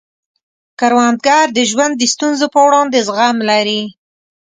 کروندګر 0.79 1.45
د 1.57 1.59
ژوند 1.71 1.93
د 1.97 2.01
ستونزو 2.13 2.45
په 2.53 2.59
وړاندې 2.67 2.97
زغم 3.07 3.37
لري 3.49 3.81